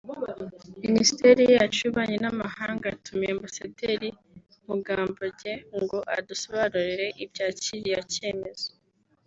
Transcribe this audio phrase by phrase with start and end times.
[0.85, 4.09] “Minisiteri yacu y’ububanyi n’amahanga yatumiye Ambasaderi
[4.67, 8.67] Mugambage ngo adusobanurire ibya kiriya cyemezo